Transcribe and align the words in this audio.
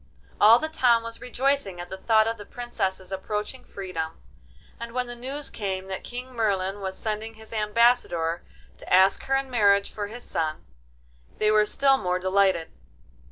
All 0.39 0.57
the 0.57 0.67
town 0.67 1.03
was 1.03 1.21
rejoicing 1.21 1.79
at 1.79 1.91
the 1.91 1.97
thought 1.99 2.25
of 2.27 2.39
the 2.39 2.43
Princess's 2.45 3.11
approaching 3.11 3.63
freedom, 3.63 4.19
and 4.79 4.93
when 4.93 5.05
the 5.05 5.15
news 5.15 5.51
came 5.51 5.89
that 5.89 6.03
King 6.03 6.33
Merlin 6.33 6.81
was 6.81 6.97
sending 6.97 7.35
his 7.35 7.53
ambassador 7.53 8.41
to 8.79 8.91
ask 8.91 9.21
her 9.25 9.35
in 9.35 9.51
marriage 9.51 9.91
for 9.91 10.07
his 10.07 10.23
son, 10.23 10.65
they 11.37 11.51
were 11.51 11.67
still 11.67 11.97
more 11.97 12.17
delighted. 12.17 12.71